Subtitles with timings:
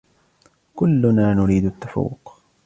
[0.75, 2.39] كلنا نريد التفوق.